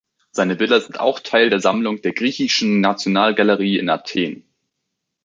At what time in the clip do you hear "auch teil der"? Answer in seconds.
0.99-1.59